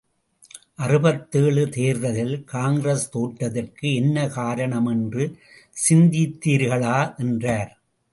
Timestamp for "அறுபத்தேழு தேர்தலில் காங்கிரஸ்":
0.75-3.05